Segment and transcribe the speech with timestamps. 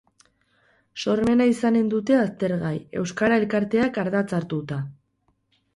[1.03, 4.83] Sormena izanen dute aztergai, euskara elkarteak ardatz hartuta.